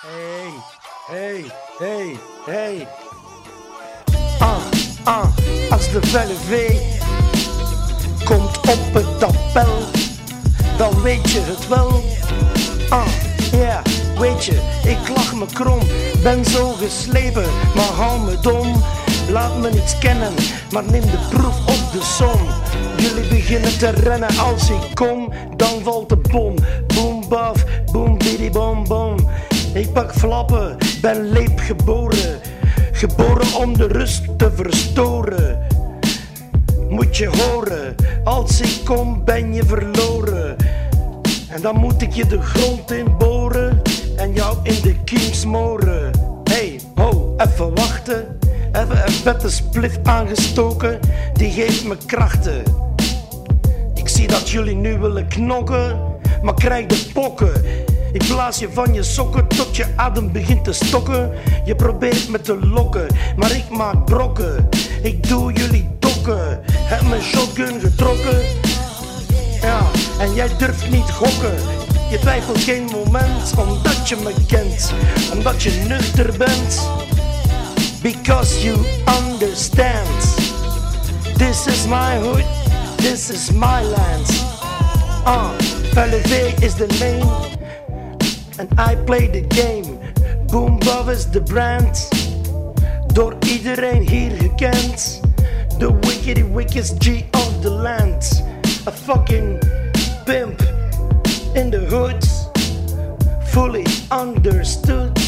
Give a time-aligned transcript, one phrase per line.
[0.00, 0.50] Hey,
[1.08, 1.44] hey,
[1.78, 2.16] hey,
[2.46, 2.86] hey.
[4.38, 4.62] Ah,
[5.04, 5.26] ah,
[5.70, 6.72] als de felle V
[8.24, 9.78] komt op het tapel,
[10.76, 12.02] dan weet je het wel.
[12.88, 13.06] Ah,
[13.52, 13.82] ja,
[14.18, 15.80] weet je, ik lach me krom,
[16.22, 18.82] ben zo geslepen, maar hou me dom.
[19.28, 20.32] Laat me niets kennen,
[20.70, 22.40] maar neem de proef op de som.
[22.96, 26.54] Jullie beginnen te rennen als ik kom, dan valt de bom.
[26.86, 29.16] Boom, baf, boom, bidi, bom, bom.
[29.72, 32.40] Ik pak flappen, ben leep geboren.
[32.92, 35.58] Geboren om de rust te verstoren.
[36.88, 37.94] Moet je horen,
[38.24, 40.56] als ik kom ben je verloren.
[41.48, 43.82] En dan moet ik je de grond in boren
[44.16, 46.10] en jou in de kiem smoren.
[46.44, 48.38] Hey, ho, even wachten.
[48.72, 51.00] Even een vette spliff aangestoken,
[51.32, 52.62] die geeft me krachten.
[53.94, 55.98] Ik zie dat jullie nu willen knokken,
[56.42, 57.52] maar krijg de pokken.
[58.12, 61.30] Ik blaas je van je sokken tot je adem begint te stokken.
[61.64, 64.68] Je probeert me te lokken, maar ik maak brokken.
[65.02, 68.38] Ik doe jullie dokken, heb mijn shotgun getrokken.
[69.62, 69.80] Ja,
[70.18, 71.54] en jij durft niet gokken.
[72.10, 74.92] Je twijfelt geen moment, omdat je me kent,
[75.32, 76.88] omdat je nuchter bent.
[78.02, 78.76] Because you
[79.22, 80.34] understand.
[81.36, 82.44] This is my hood,
[82.96, 84.44] this is my land.
[85.24, 85.50] Ah,
[85.96, 87.59] uh, is the name,
[88.60, 89.98] and I play the game.
[90.48, 91.94] Boom Bob is the brand,
[93.14, 95.20] door iedereen hier gekend.
[95.78, 98.22] The wickedy wickedest G of the land.
[98.86, 99.58] A fucking
[100.26, 100.60] pimp
[101.54, 102.22] in the hood,
[103.48, 105.18] fully understood.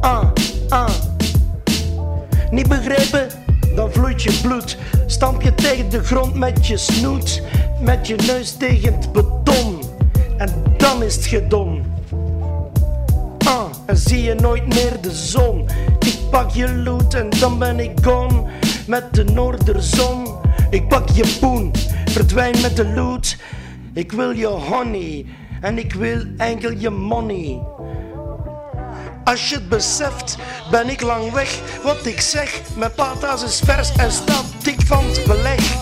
[0.00, 0.32] Ah,
[0.70, 0.90] ah.
[2.50, 3.28] Niet begrepen?
[3.74, 4.76] Dan vloeit je bloed.
[5.06, 7.42] Stamp je tegen de grond met je snoet,
[7.80, 9.82] met je neus tegen het beton.
[10.36, 11.89] En dan is het gedon.
[13.90, 15.68] En zie je nooit meer de zon.
[15.98, 18.44] Ik pak je loot en dan ben ik gone.
[18.86, 20.26] Met de noorderzon.
[20.70, 21.72] Ik pak je poen,
[22.04, 23.36] verdwijn met de loot.
[23.94, 25.26] Ik wil je honey
[25.60, 27.62] en ik wil enkel je money.
[29.24, 30.36] Als je het beseft,
[30.70, 31.60] ben ik lang weg.
[31.82, 35.74] Wat ik zeg, mijn patas is vers en staat dik van het beleg.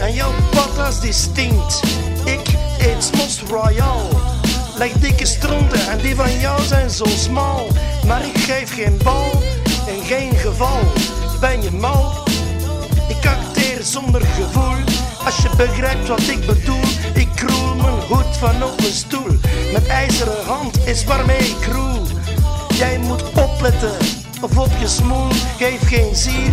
[0.00, 1.82] En jouw patas die stinkt.
[2.24, 4.42] Ik eet Smos Royal.
[4.76, 7.68] Leg dikke stronten en die van jou zijn zo smal.
[8.06, 9.42] Maar ik geef geen bal,
[9.86, 10.80] in geen geval.
[11.40, 12.12] Ben je mal?
[13.08, 14.84] Ik acteer zonder gevoel.
[15.24, 16.84] Als je begrijpt wat ik bedoel,
[17.14, 19.38] ik kroel mijn hoed van op mijn stoel.
[19.72, 22.02] Met ijzeren hand is waarmee ik roel.
[22.74, 23.96] Jij moet opletten
[24.40, 25.28] of op je smoel.
[25.58, 26.52] Geef geen zier,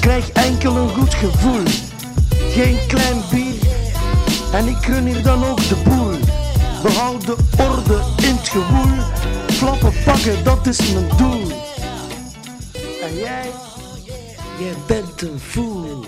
[0.00, 1.62] krijg enkel een goed gevoel.
[2.50, 3.66] Geen klein bier
[4.52, 6.18] en ik run hier dan ook de boel.
[6.82, 9.04] Behoud de orde in het gewoel.
[9.46, 11.46] Flappen pakken, dat is mijn doel.
[13.02, 13.50] En jij,
[14.58, 16.04] jij bent een fool.